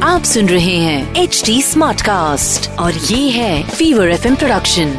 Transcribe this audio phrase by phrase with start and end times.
[0.02, 4.94] आप सुन रहे हैं एच डी स्मार्ट कास्ट और ये है फीवर एफएम प्रोडक्शन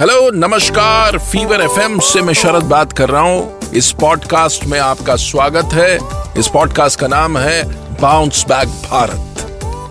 [0.00, 5.16] हेलो नमस्कार। फीवर एफएम से मैं शरद बात कर रहा हूँ। इस पॉडकास्ट में आपका
[5.16, 5.98] स्वागत है।
[6.38, 7.64] इस पॉडकास्ट का नाम है
[8.00, 9.46] बाउंस बैक भारत।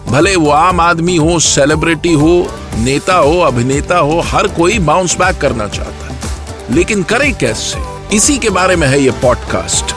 [0.09, 5.37] भले वो आम आदमी हो सेलिब्रिटी हो, नेता हो, अभिनेता हो, हर कोई बाउंस बैक
[5.37, 6.10] करना चाहता है।
[6.71, 7.79] लेकिन करे कैसे?
[8.15, 9.95] इसी के बारे में है ये पॉडकास्ट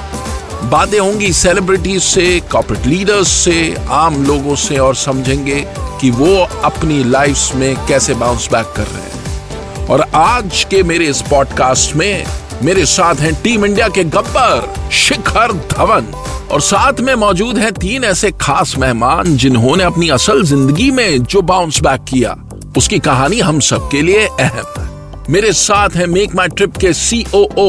[0.64, 5.64] बातें होंगी सेलिब्रिटीज से कॉर्पोरेट लीडर्स से, आम लोगों से और समझेंगे
[6.00, 11.06] कि वो अपनी लाइफ में कैसे बाउंस बैक कर रहे हैं। और आज के मेरे
[11.06, 12.24] इस पॉडकास्ट में
[12.62, 16.06] मेरे साथ हैं टीम इंडिया के गब्बर शिखर धवन।
[16.52, 21.42] और साथ में मौजूद हैं तीन ऐसे खास मेहमान जिन्होंने अपनी असल ज़िंदगी में जो
[21.42, 22.36] बाउंस बैक किया,
[22.76, 24.83] उसकी कहानी हम सबके लिए अहम है।
[25.30, 27.68] मेरे साथ है मेक माई ट्रिप के COO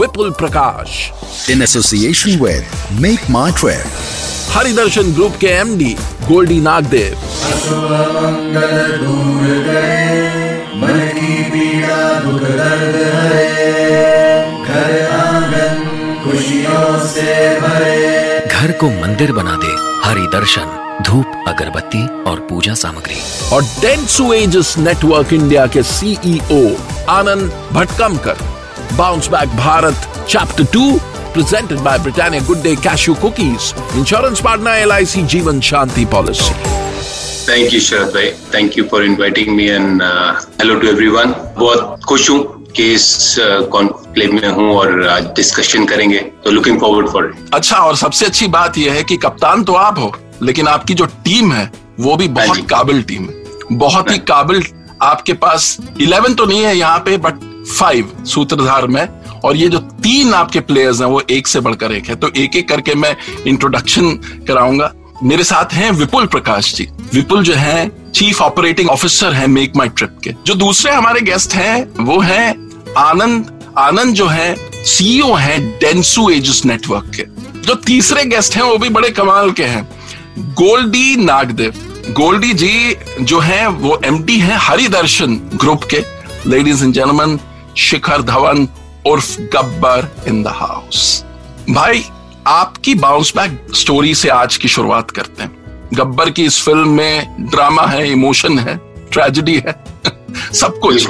[0.00, 1.10] Vipul Prakash.
[1.50, 3.86] In association with Make My Trip.
[4.50, 5.96] Haridarshan group के एमडी
[6.28, 7.14] गोल्डी नागदेव।
[16.24, 18.25] खुशियों से भरे।
[18.66, 19.72] घर को मंदिर बना दे
[20.04, 22.00] हरि दर्शन धूप अगरबत्ती
[22.30, 23.16] और पूजा सामग्री।
[23.54, 26.58] और डेंसू एजस नेटवर्क इंडिया के CEO
[27.10, 28.42] Anand Bhatkamkar.
[28.96, 30.82] Bounce back Bharat chapter two
[31.36, 33.64] presented by Britannia Good Day Cashew Cookies,
[34.00, 36.58] insurance partner LIC Jeevan Shanti Policy.
[37.48, 42.30] Thank you Sharad भाई thank you for inviting me and hello to everyone बहुत खुश
[42.30, 42.40] हूँ।
[42.76, 43.36] कि इस
[43.72, 48.46] conclave में हूँ और आज डिस्कशन करेंगे तो लुकिंग फॉरवर्ड फॉर अच्छा और सबसे अच्छी
[48.48, 51.70] बात यह है कि कप्तान तो आप हो लेकिन आपकी जो टीम है
[52.00, 54.62] वो भी हाँ बहुत काबिल टीम है। बहुत ही काबिल
[55.02, 57.38] आपके पास इलेवन तो नहीं है यहाँ पे बट
[57.68, 59.06] फाइव सूत्रधार में।
[59.44, 62.56] और ये जो तीन आपके प्लेयर्स हैं वो एक से बढ़कर एक है। तो एक
[62.56, 63.16] एक करके मैं
[63.46, 64.12] इंट्रोडक्शन
[64.48, 64.92] कराऊँगा।
[65.22, 69.88] मेरे साथ हैं विपुल प्रकाश जी। विपुल जो है चीफ ऑपरेटिंग ऑफिसर है मेक माई
[69.88, 72.65] ट्रिप के। जो दूसरे हमारे गेस्ट हैं वो हैं
[72.96, 77.26] आनंद आनंद जो है सीईओ है डेंसू एजस नेटवर्क के।
[77.60, 79.88] जो तीसरे गेस्ट हैं, वो भी बड़े कमाल के हैं।
[80.38, 81.74] गोल्डी नागदेव
[82.10, 86.04] गोल्डी जी जो है, वो एमडी हैं हरिदर्शन ग्रुप के।
[86.46, 87.40] Ladies and gentleman
[87.76, 88.68] Shikhar Dhawan
[89.06, 91.24] उर्फ़ Gabbar in the house
[91.70, 92.04] भाई,
[92.46, 95.56] आपकी बाउंस बैक स्टोरी से आज की शुरुआत करते हैं।
[95.94, 98.80] गब्बर की इस फ़िल्म में ड्रामा है इमोशन है
[99.12, 99.84] ट्रेजेडी है,
[100.52, 101.08] सब कुछ।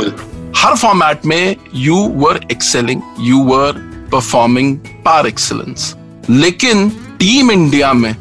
[0.57, 3.73] हर फॉर्मेट में you were excelling you were
[4.13, 5.95] performing par excellence
[6.31, 8.15] लेकिन टीम इंडिया में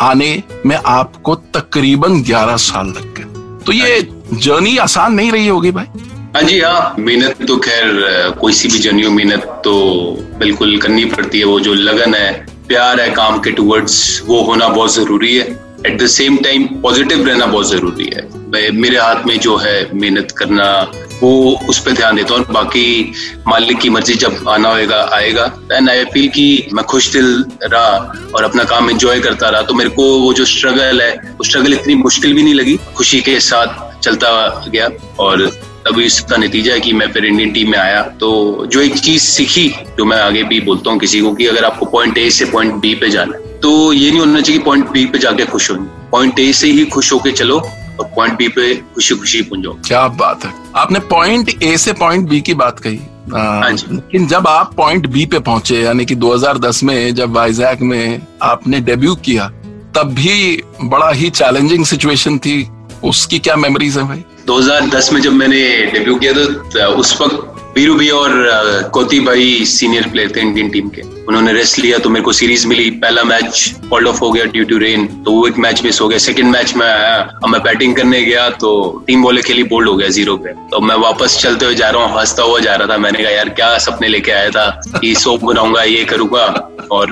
[0.00, 4.00] आने में आपको तकरीबन 11 साल लग गए। तो ये
[4.34, 5.86] जर्नी आसान नहीं रही होगी भाई?
[6.36, 9.74] हाँ जी हाँ मेहनत तो खैर कोई सी भी जर्नी हो मेहनत तो
[10.38, 12.32] बिल्कुल करनी पड़ती है। वो जो लगन है
[12.68, 15.46] प्यार है काम के टूवर्ड्स वो होना बहुत ज़रूरी है।
[15.86, 20.30] At the same time positive रहना बहुत ज़रूरी है। मेरे हाथ में जो है मेहनत
[20.38, 20.66] करना
[21.22, 21.30] वो
[21.68, 23.12] उस पर ध्यान देता हूँ बाकी
[23.48, 27.96] मालिक की मर्ज़ी जब आना होएगा, आएगा एंड आई फील कि मैं खुश दिल रहा
[28.34, 31.74] और अपना काम एंजॉय करता रहा। तो मेरे को वो जो स्ट्रगल है, वो स्ट्रगल
[31.74, 34.30] इतनी मुश्किल भी नहीं लगी। खुशी के साथ चलता
[34.68, 34.88] गया
[35.20, 35.46] और
[35.86, 39.22] तभी इसका नतीजा है कि मैं फिर इंडियन टीम में आया। तो जो एक चीज़
[39.22, 42.44] सीखी, जो मैं आगे भी बोलता हूँ किसी को कि अगर आपको पॉइंट ए से
[42.52, 45.70] पॉइंट बी पे जाना है तो ये नहीं होना चाहिए पॉइंट बी पे जाके खुश
[45.70, 45.76] हो
[46.12, 47.58] पॉइंट ए से ही खुश होके चलो
[48.00, 52.28] और पॉइंट बी पे खुशी खुशी पहुंचो क्या बात है। आपने पॉइंट ए से पॉइंट
[52.28, 52.98] बी की बात कही।
[53.34, 57.80] आ, हाँ लेकिन जब आप पॉइंट बी पे पहुँचे यानी कि 2010 में जब वाइजैक
[57.82, 59.48] में आपने डेब्यू किया
[59.96, 62.68] तब भी बड़ा ही चैलेंजिंग सिचुएशन थी।
[63.04, 64.24] उसकी क्या मेमोरीज है भाई?
[64.46, 65.60] 2010 में जब मैंने
[65.92, 70.70] डेब्यू किया था तो उस वक्त वीरू भैया और कोती भाई सीनियर प्लेयर थे इंडियन
[70.70, 74.30] टीम के। उन्होंने रेस्ट लिया तो मेरे को सीरीज़ मिली। पहला मैच होल्ड ऑफ़ हो
[74.32, 77.16] गया ड्यू टू रेन तो वो एक मैच मिस हो गया। सेकंड मैच में आया
[77.16, 78.70] अब मैं बैटिंग करने गया तो
[79.06, 81.90] टीम बॉलर के लिए बोल्ड हो गया ज़ीरो पे। तो मैं वापस चलते हुए जा
[81.90, 84.68] रहा हूँ, हंसता हुआ जा रहा था। मैंने कहा, यार, क्या सपने लेके आया था
[85.00, 86.44] कि सोप बनाऊँगा, ये करूँगा।
[86.92, 87.10] और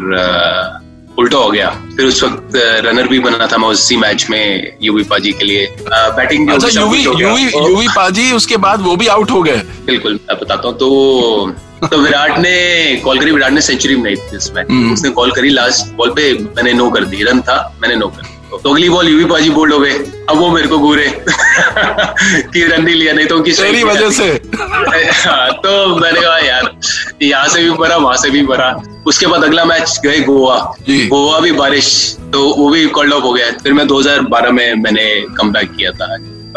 [1.19, 1.69] उल्टा हो गया।
[1.99, 5.67] फिर उस वक्त रनर भी बना था मैं उसी मैच में यूवी पाजी के लिए।
[6.17, 10.39] बैटिंग अच्छा यूवी यूवी यूवी पाजी उसके बाद वो भी आउट हो गए। बिल्कुल मैं
[10.41, 10.91] बताता हूँ तो
[11.89, 12.55] तो विराट ने
[13.05, 16.11] कॉल करी विराट ने सेंचुरी बनाई थी इस मैच हम्म। उसने कॉल करी लास्ट बॉल
[16.11, 19.51] पे मैंने नो कर दी रन था मैंने नो कर तो अगली बॉल यूवी पाजी
[19.51, 19.99] बोल्ड हो गए
[20.31, 24.25] अब वो मेरे को घूरे कि रन नहीं लिया नहीं तो उनकी तेरी वजह से।
[24.55, 26.71] हाँ, तो मैंने कहा यार
[27.23, 28.71] यहाँ से भी भरा वहाँ से भी भरा
[29.09, 30.57] उसके बाद अगला मैच गए गोवा।
[30.91, 35.05] गोवा भी बारिश तो वो भी कॉल्ड ऑफ़ हो गया। फिर मैं 2012 में मैंने
[35.37, 36.17] कम किया था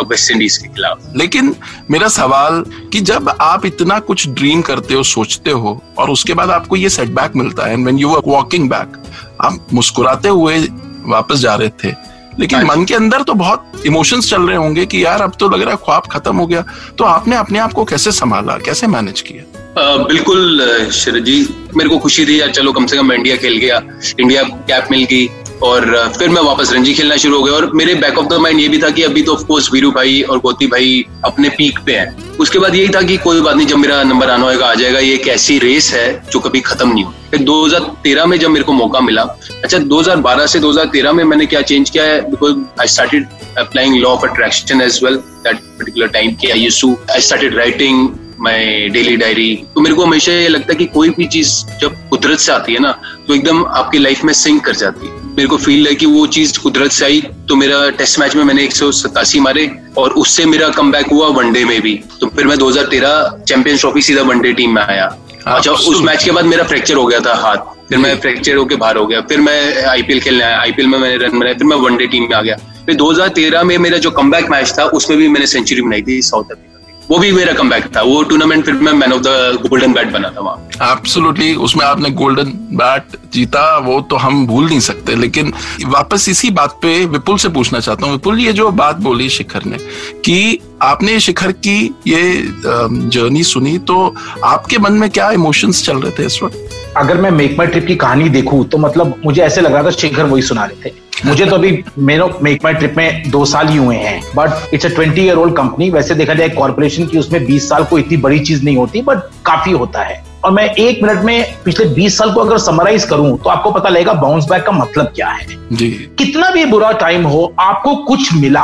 [0.09, 1.55] वेस्ट इंडीज के खिलाफ। लेकिन
[1.91, 2.63] मेरा सवाल
[2.93, 6.89] कि जब आप इतना कुछ ड्रीम करते हो सोचते हो और उसके बाद आपको ये
[6.89, 9.01] सेटबैक मिलता है and when you are walking back
[9.41, 10.57] आप मुस्कुराते हुए
[11.05, 11.91] वापस जा रहे थे
[12.39, 15.61] लेकिन मन के अंदर तो बहुत इमोशंस चल रहे होंगे कि यार अब तो लग
[15.61, 16.63] रहा है ख्वाब खत्म हो गया।
[16.97, 18.57] तो आपने अपने आप को कैसे संभाला?
[18.57, 19.43] कैसे मैनेज किया?
[19.71, 23.35] आ, बिल्कुल शरद जी मेरे को खुशी थी यार चलो कम से कम मैं इंडिया
[23.35, 23.81] खेल गया।
[24.19, 25.29] इंडिया कैप मिल गई।
[25.63, 28.59] और फिर मैं वापस रणजी खेलना शुरू हो गया और मेरे बैक ऑफ़ द माइंड
[28.59, 31.79] ये भी था कि अभी तो ऑफ़ कोर्स वीरू भाई और गोती भाई अपने पीक
[31.85, 34.65] पे हैं। उसके बाद यही था कि कोई बात नहीं, जब मेरा नंबर आना होगा
[34.65, 38.37] आ जाएगा। ये एक ऐसी रेस है जो कभी खत्म नहीं हो फिर 2013 में
[38.39, 39.21] जब मेरे को मौका मिला
[39.63, 42.19] अच्छा 2012 से 2013 में मैंने क्या चेंज किया है?
[42.31, 45.15] Because I started applying law of attraction as well
[45.45, 48.09] that particular time कि I I started writing
[48.41, 51.49] my daily diary तो मेरे को हमेशा ये लगता है कि कोई भी चीज़
[51.81, 52.91] जब कुदरत से आती है ना
[53.27, 56.25] तो एकदम आपकी लाइफ में सिंक कर जाती है। मेरे को फील है कि वो
[56.27, 60.11] चीज़ कुदरत से आई तो मेरा टेस्ट मैच में मैंने एक सौ सतासी मारे और
[60.13, 64.53] उससे मेरा कम हुआ वनडे में भी। तो फिर मैं 2013 चैंपियंस ट्रॉफी सीधा वनडे
[64.53, 65.05] टीम में आया।
[65.47, 67.57] अच्छा उस मैच के बाद मेरा फ्रैक्चर हो गया था हाथ।
[67.89, 71.17] फिर मैं फ्रैक्चर होके बाहर हो गया। फिर मैं आईपीएल खेलने आया। आईपीएल में मैंने
[71.17, 72.55] रन बनाया। फिर मैं वनडे टीम में आ गया।
[72.85, 76.43] फिर 2013 में मेरा जो कमबैक मैच था उसमें भी मैंने सेंचुरी बनाई थी साउथ
[76.43, 76.70] अफ्रीका।
[77.11, 79.27] वो भी मेरा कमबैक था। वो टूर्नामेंट फिर मैं man of the
[79.61, 84.65] golden bat बना था वहाँ एब्सोल्युटली उसमें आपने गोल्डन बैट जीता वो तो हम भूल
[84.65, 85.53] नहीं सकते लेकिन
[85.87, 89.65] वापस इसी बात पे विपुल से पूछना चाहता हूँ। विपुल ये जो बात बोली शिखर
[89.65, 89.77] ने
[90.25, 92.21] कि आपने शिखर की ये
[92.65, 94.15] जर्नी सुनी तो
[94.45, 96.69] आपके मन में क्या इमोशंस चल रहे थे इस वक्त?
[96.97, 99.91] अगर मैं मेक माई ट्रिप की कहानी देखूँ तो मतलब मुझे ऐसे लग रहा था
[99.91, 100.93] शिखर वही सुना रहे थे।
[101.25, 104.85] मुझे तो अभी मेरे मेक माई ट्रिप में दो साल ही हुए हैं but it's
[104.85, 108.17] a twenty year old company वैसे देखा जाए कॉर्पोरेशन की उसमें बीस साल को इतनी
[108.17, 112.17] बड़ी चीज़ नहीं होती बट काफ़ी होता है। और मैं एक मिनट में पिछले बीस
[112.17, 115.47] साल को अगर समराइज करूँ तो आपको पता लगेगा बाउंस बैक का मतलब क्या है।
[115.71, 118.63] जी। कितना भी बुरा टाइम हो आपको कुछ मिला।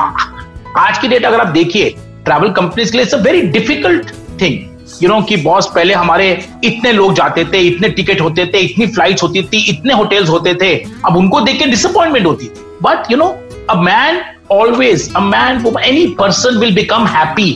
[0.77, 1.89] आज की डेट अगर आप देखिए
[2.25, 4.11] ट्रैवल कंपनीज़ के लिए it's a very difficult
[4.41, 4.59] thing
[5.03, 6.31] you know कि बॉस पहले हमारे
[6.63, 10.53] इतने लोग जाते थे, इतने टिकट होते थे, इतनी फ्लाइट्स होती थी, इतने होटल्स होते
[10.53, 10.73] थे,
[11.05, 13.35] अब उनको देख के डिसअपॉइंटमेंट होती थी। But you know
[13.69, 14.23] a man
[14.55, 17.47] always, a man, any person will become happy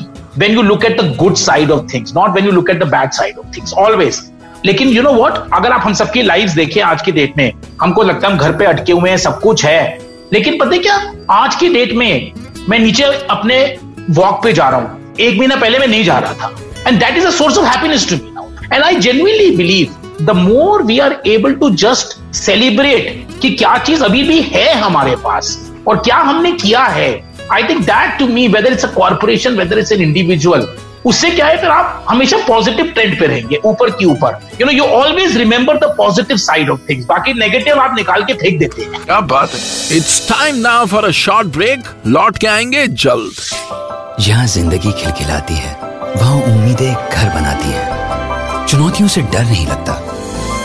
[0.42, 2.88] when you look at the good side of things, not when you look at the
[2.95, 4.19] bad side of things, always.
[4.66, 7.51] लेकिन you know what अगर आप हम सबकी life देखें आज की date में,
[7.81, 9.98] हमको लगता है हम घर पे अटके हुए हैं, सब कुछ है।
[10.34, 10.98] लेकिन पता है क्या?
[11.31, 12.31] आज की डेट में
[12.69, 13.77] मैं नीचे अपने
[14.10, 16.54] वॉक पे जा रहा हूँ। एक महीना पहले मैं नहीं जा रहा था।
[16.88, 20.36] And that is a source of happiness to me now and I genuinely believe the
[20.36, 25.57] more we are able to just celebrate कि क्या चीज़ अभी भी है हमारे पास
[25.88, 27.12] और क्या हमने किया है
[27.51, 30.68] I think that to me whether it's a corporation whether it's an individual
[31.06, 34.72] उससे क्या है फिर आप हमेशा पॉजिटिव ट्रेंड पे रहेंगे ऊपर की ऊपर। You know
[34.72, 38.81] you always remember the positive side of things बाकी नेगेटिव आप निकाल के फेंक देते
[38.81, 44.22] हैं। क्या बात है। It's time now for a short break लौट के आएँगे जल्द।
[44.27, 49.94] यहाँ ज़िंदगी खिलखिलाती है। वहाँ उम्मीदें घर बनाती है। चुनौतियों से डर नहीं लगता।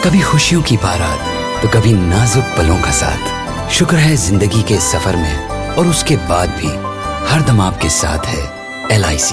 [0.04, 5.16] कभी खुशियों की बारात तो कभी नाजुक पलों का साथ। शुक्र है ज़िंदगी के सफ़र
[5.16, 6.68] में और उसके बाद भी
[7.30, 8.42] हर दम आपके साथ है
[9.00, 9.32] LIC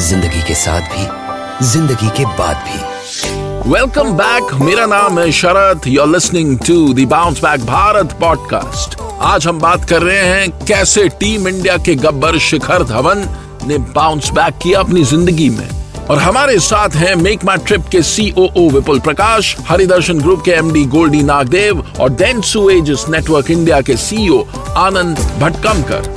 [0.00, 5.86] ज़िंदगी के साथ भी, ज़िंदगी के बाद भी। वेलकम बैक मेरा नाम है Sharad.
[5.86, 10.50] You are listening to the bounce back Bharat podcast आज हम बात कर रहे हैं,
[10.66, 13.28] कैसे टीम इंडिया के गब्बर शिखर धवन
[13.68, 15.68] ने बाउंस बैक किया अपनी ज़िंदगी में।
[16.00, 20.84] और हमारे साथ हैं मेक माई ट्रिप के सीओओ विपुल प्रकाश हरिदर्शन ग्रुप के एमडी
[20.86, 24.40] गोल्डी नागदेव और डेंसू एजिस नेटवर्क इंडिया के सीईओ
[24.76, 26.14] आनंद भटकमकर।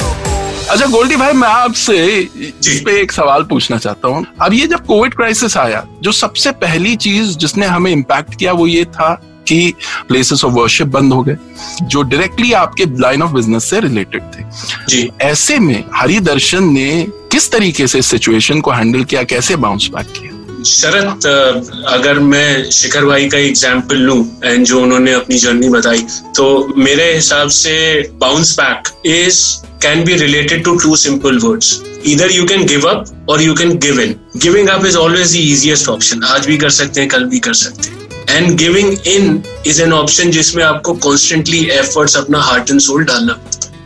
[0.70, 4.86] अच्छा गोल्डी भाई मैं आपसे इस पे एक सवाल पूछना चाहता हूँ। अब ये जब
[4.86, 9.10] कोविड क्राइसिस आया जो सबसे पहली चीज़ जिसने हमें इम्पैक्ट किया वो ये था
[9.48, 9.74] कि
[10.08, 11.38] प्लेसेस ऑफ़ वर्शिप बंद हो गए
[11.84, 14.44] जो डायरेक्टली आपके लाइन ऑफ़ बिज़नेस से रिलेटेड थे।
[14.90, 20.14] जी। ऐसे में हरिदर्शन ने किस तरीके से सिचुएशन को हैंडल किया कैसे बाउंस बैक
[20.18, 20.38] किया?
[20.64, 26.06] शरद अ, अगर मैं शिखर भाई का एग्ज़ाम्पल लूँ एंड जो उन्होंने अपनी जर्नी बताई
[26.36, 27.74] तो मेरे हिसाब से
[28.22, 29.40] bounce back is
[29.82, 33.78] can be related to to simple words इधर यू कैन गिव अप और you can
[33.78, 37.24] give in giving up is always the easiest option आज भी कर सकते हैं कल
[37.26, 38.00] भी कर सकते हैं।
[38.32, 43.40] And giving in is an option जिसमें आपको कॉन्स्टेंटली एफर्ट्स अपना हार्ट एंड सोल डालना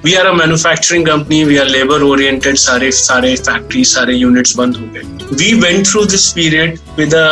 [0.06, 4.78] we are a manufacturing company we are labour oriented सारे सारे फैक्ट्री सारे यूनिट्स बंद
[4.78, 7.28] हो गए we went through this period with a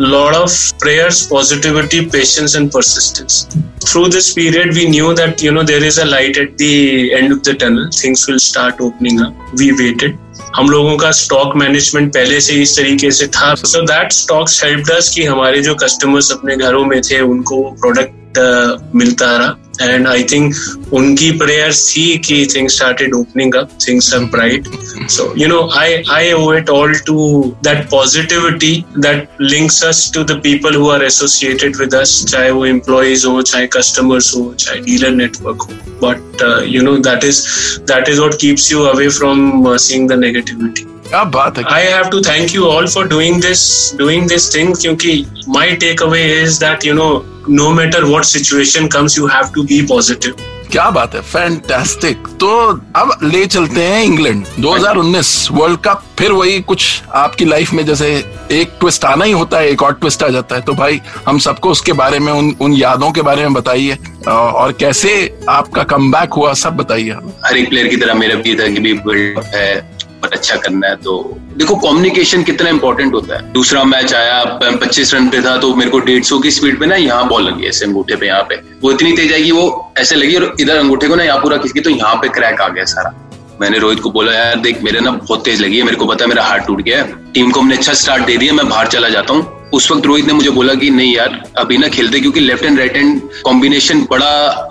[0.00, 3.48] lot of prayers positivity patience and persistence
[3.84, 7.32] through this period we knew that you know there is a light at the end
[7.32, 10.16] of the tunnel things will start opening up we waited
[10.58, 14.84] हम लोगों का stock management पहले से इस तरीके से था। So that stocks help
[15.14, 20.22] कि हमारे जो कस्टमर्स अपने घरों में थे उनको प्रोडक्ट uh, मिलता रहा। and I
[20.22, 20.54] think
[21.00, 24.66] unki prayers see ki things started opening up, things are bright.
[25.08, 30.24] So you know, I I owe it all to that positivity that links us to
[30.24, 34.84] the people who are associated with us, chahe wo employees ho, chahe customers ho, chahe
[34.84, 35.78] dealer network ho.
[36.00, 40.06] But uh, you know, that is that is what keeps you away from uh, seeing
[40.06, 40.97] the negativity.
[41.10, 44.76] क्या बात है I have to thank you all for doing this doing this thing
[44.76, 45.72] क्योंकि my
[46.02, 50.34] takeaway is that you know no matter what situation comes you have to be positive
[50.72, 52.48] क्या बात है fantastic तो
[52.96, 58.24] अब ले चलते हैं इंग्लैंड। 2019 वर्ल्ड कप फिर वही कुछ आपकी लाइफ में जैसे
[58.52, 61.38] एक ट्विस्ट आना ही होता है एक और ट्विस्ट आ जाता है। तो भाई हम
[61.38, 63.98] सबको उसके बारे में उन उन यादों के बारे में बताइए
[64.28, 67.10] और कैसे आपका कम हुआ सब बताइए।
[67.46, 70.56] हर एक प्लेयर की तरह मेरा भी था कि भी वर्ल्ड कप है। पर अच्छा
[70.56, 71.12] करना है तो
[71.56, 75.90] देखो कम्युनिकेशन कितना इंपॉर्टेंट होता है। दूसरा मैच आया पच्चीस रन पे था तो मेरे
[75.90, 78.60] को डेढ़ सौ की स्पीड पे ना यहाँ बॉल लगी, ऐसे अंगूठे पे यहाँ पे।
[78.82, 81.80] वो इतनी तेज आएगी, वो ऐसे लगी, और इधर अंगूठे को ना यहाँ पूरा किसकी
[81.80, 83.14] तो यहाँ पे क्रैक आ गया सारा।
[83.60, 86.24] मैंने रोहित को बोला, यार, देख, मेरे ना बहुत तेज लगी है, मेरे को पता
[86.24, 88.86] है मेरा हार्ट टूट गया है। टीम को हमने अच्छा स्टार्ट दे दिया, मैं बाहर
[88.86, 92.20] चला जाता हूँ। उस वक्त रोहित ने मुझे बोला कि, नहीं यार, अभी ना खेलते,
[92.20, 94.30] क्योंकि left and right hand combination बड़ा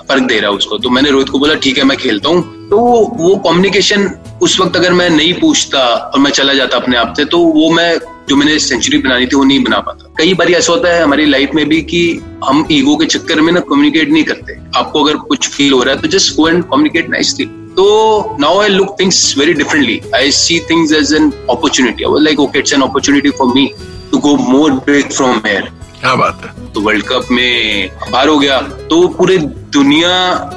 [0.09, 2.41] फ़र्क दे रहा है उसको। तो मैंने रोहित को बोला, ठीक है, मैं खेलता हूँ।
[2.69, 2.77] तो
[3.17, 4.07] वो कम्युनिकेशन
[4.41, 7.69] उस वक्त अगर मैं नहीं पूछता और मैं चला जाता अपने आप से तो वो
[7.71, 7.97] मैं
[8.29, 11.25] जो मैंने सेंचुरी बनानी थी, वो नहीं बना पाता। कई बार ऐसा होता है हमारी
[11.25, 12.01] लाइफ में भी कि
[12.45, 15.95] हम ईगो के चक्कर में ना कम्युनिकेट नहीं करते। आपको अगर कुछ फील हो रहा
[15.95, 17.45] है तो just go and communicate nicely
[17.77, 22.59] तो now I look things very differently I see things as an opportunity like okay
[22.59, 23.69] it's an opportunity for me
[24.11, 26.56] to go more break from here क्या बात है?
[26.77, 29.37] तो world cup में बाहर हो गया। तो पूरे
[29.73, 30.11] दुनिया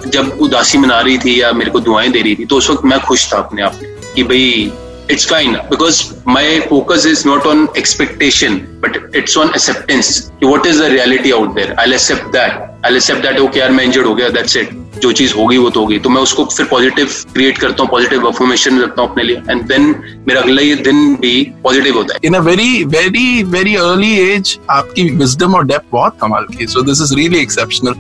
[0.06, 2.84] जब उदासी मना रही थी या मेरे को दुआएँ दे रही थी तो उस वक्त
[2.84, 4.72] मैं खुश था अपने आप में कि भाई
[5.10, 10.82] it's fine because my focus is not on expectation but it's on acceptance what is
[10.82, 14.14] the reality out there I accept that I accept that okay यार, मैं इंजर्ड हो
[14.14, 14.70] गया दैट्स इट
[15.00, 18.26] जो चीज़ होगी वो तो होगी। तो मैं उसको फिर पॉजिटिव क्रिएट करता हूँ पॉजिटिव
[18.28, 19.94] अफॉर्मेशन रखता हूँ अपने लिए। एंड देन
[20.28, 24.58] मेरा अगला ये दिन भी पॉजिटिव होता है। In a very very very early age
[24.70, 27.94] आपकी विजडम और डेप्थ बहुत कमाल की so this is really exceptional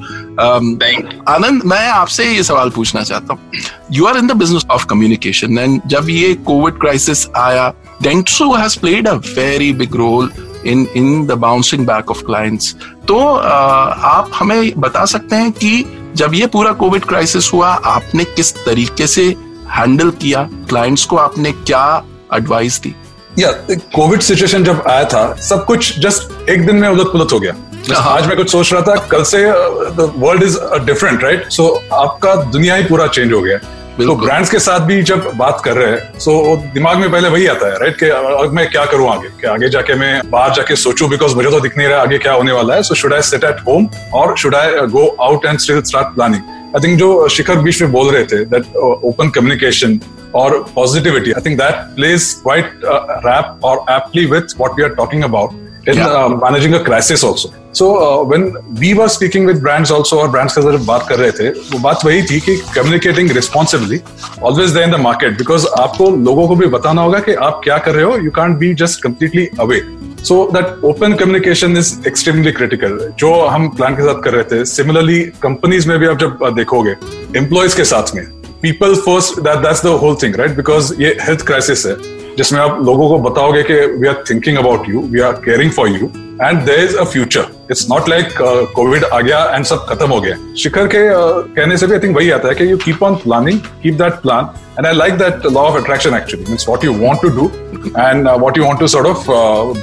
[1.28, 5.58] Anand मैं आपसे ये सवाल पूछना चाहता हूँ। You are in the business of communication
[5.58, 7.68] and जब ये कोविड क्राइसिस आया
[8.02, 10.30] Dentsu has played a very big role
[10.66, 12.74] in in the bouncing back of clients
[13.08, 15.84] तो आप हमें बता सकते हैं कि
[16.16, 19.24] जब ये पूरा कोविड क्राइसिस हुआ आपने किस तरीके से
[19.70, 20.42] हैंडल किया?
[20.68, 22.02] क्लाइंट्स को आपने क्या
[22.34, 22.94] एडवाइस दी?
[23.38, 23.50] या
[23.94, 27.54] कोविड सिचुएशन जब आया था सब कुछ जस्ट एक दिन में उलट पुलट हो गया।
[27.94, 32.34] हाँ। आज मैं कुछ सोच रहा था कल से world is different right so आपका
[32.34, 33.58] दुनिया ही पूरा चेंज हो गया।
[34.06, 37.28] तो ब्रांड्स के साथ भी जब बात कर रहे हैं सो so, दिमाग में पहले
[37.28, 39.28] वही आता है राइट कि अब मैं क्या करूँ आगे?
[39.40, 42.32] कि आगे जाके मैं बाहर जाके सोचूं बिकॉज़ मुझे तो दिख नहीं रहा आगे क्या
[42.32, 45.58] होने वाला है so should I sit at home और should I go out and
[45.58, 46.42] still start planning
[46.76, 49.98] I think जो शिखर बीच में बोल रहे थे दैट ओपन कम्युनिकेशन
[50.34, 55.24] और positivity I think that plays quite wrap और aptly with what we are talking
[55.24, 56.06] about in yeah.
[56.06, 57.52] uh, managing a crisis also.
[57.72, 61.18] So uh, when we were speaking with brands also और brands के साथ बात कर
[61.18, 64.00] रहे थे वो बात वही थी कि communicating responsibly
[64.42, 67.78] always there in the market because आपको लोगों को भी बताना होगा कि आप क्या
[67.86, 69.80] कर रहे हो you can't be just completely away.
[70.22, 72.98] So that open communication is extremely critical.
[73.20, 76.96] जो हम प्लान के साथ कर रहे थे सिमिलरली कंपनीज़ में भी आप जब देखोगे
[77.38, 78.24] एम्प्लॉयज़ के साथ में
[78.62, 82.78] people first that that's the whole thing right because ये हेल्थ क्राइसिस है जिसमें आप
[82.86, 86.10] लोगों को बताओगे कि we are thinking about you we are caring for you
[86.42, 88.34] and there is a future it's not like
[88.74, 92.00] Covid आ गया एंड सब खत्म हो गया। शिखर के uh, कहने से भी आई
[92.00, 95.14] थिंक वही आता है कि you keep on planning keep that plan and I like
[95.18, 97.50] that law of attraction actually means what you want to do
[97.98, 99.30] and what you want to sort of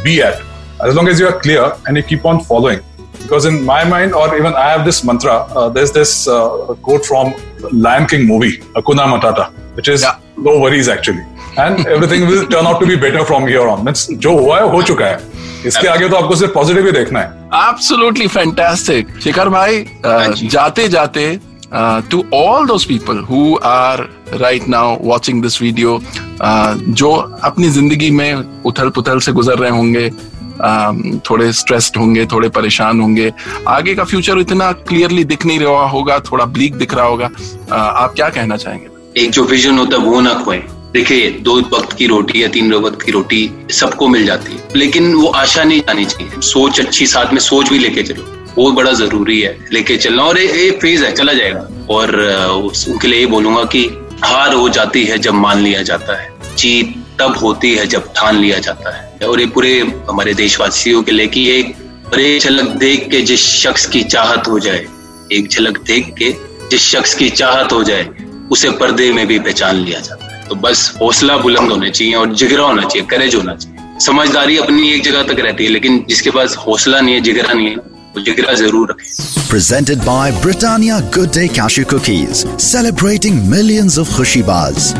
[0.04, 0.46] be at
[0.86, 2.82] as long as you are clear and you keep on following.
[3.22, 7.08] Because in my mind or even i have this mantra uh, there's this uh, quote
[7.08, 7.32] from
[7.86, 8.52] lion king movie
[8.82, 9.48] akuna matata
[9.80, 10.20] which is yeah.
[10.50, 11.26] no worries actually.
[11.60, 14.70] And everything will turn out to be better from here on means जो हुआ है
[14.72, 15.20] हो चुका है।
[15.66, 21.40] इसके आगे तो आपको सिर्फ़ पॉजिटिव ही देखना है। एब्सोल्युटली फैंटास्टिक शिखर भाई जाते जाते
[22.12, 26.00] to all those people who are right now watching this video
[26.42, 27.12] जो
[27.44, 33.02] अपनी ज़िंदगी में उथल पुथल से गुजर रहे होंगे अम, थोड़े स्ट्रेस्ड होंगे थोड़े परेशान
[33.02, 33.32] होंगे
[33.68, 37.30] आगे का फ्यूचर इतना क्लियरली दिख नहीं रहा होगा थोड़ा ब्लीक दिख रहा होगा
[37.72, 38.88] अ, आप क्या कहना चाहेंगे?
[39.24, 42.74] एक जो विजन होता है वो ना खोए। देखिए, दो वक्त की रोटी या तीन
[42.74, 47.08] वक्त की रोटी सबको मिल जाती है, लेकिन वो आशा नहीं जानी चाहिए। सोच अच्छी,
[47.08, 48.24] साथ में सोच भी लेके चलो।
[48.58, 52.16] वो बड़ा ज़रूरी है, लेके चलना। और ये फ़ेज़ है, चला जाएगा। और
[52.88, 53.86] उनके लिए ये बोलूँगा कि
[54.24, 58.38] हार हो जाती है जब मान लिया जाता है। जीत तब होती है जब ठान
[58.38, 59.80] लिया जाता है। और ये पूरे
[60.10, 61.76] हमारे देशवासियों के लिए कि एक
[62.16, 64.86] एक झलक देख के जिस शख्स की चाहत हो जाए,
[65.34, 66.34] एक झलक देख के
[66.72, 68.08] जिस शख्स की चाहत हो जाए,
[68.52, 72.34] उसे पर्दे में भी पहचान लिया जाता है। तो बस हौसला बुलंद होना चाहिए और
[72.36, 76.30] जिगरा होना चाहिए करेज होना चाहिए समझदारी अपनी एक जगह तक रहती है, लेकिन जिसके
[76.32, 81.32] पास हौसला नहीं है, जिगरा नहीं है, वो जिगरा ज़रूर रखे presented by Britannia good
[81.38, 84.18] day Cashew cookies celebrating millions of
[84.50, 84.94] Bars.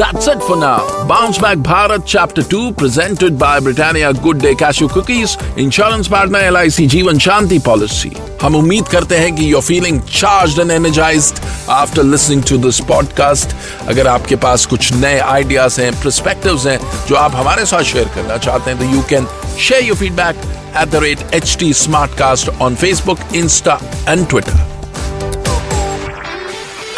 [0.00, 0.80] That's it for now.
[1.08, 6.88] Bounce Back Bharat Chapter 2 presented by Britannia Good Day Cashew Cookies, Insurance Partner LIC
[6.94, 8.10] Jeevan Shanti Policy.
[8.42, 11.40] हम उम्मीद करते हैं कि you're feeling charged and energized
[11.78, 13.54] after listening to this podcast.
[13.88, 16.78] अगर आपके पास कुछ नए ideas हैं, perspectives हैं
[17.08, 19.28] जो आप हमारे साथ शेयर करना चाहते हैं तो you can
[19.66, 20.46] share your feedback
[20.84, 24.69] at the rate HT Smartcast on Facebook, Insta and Twitter.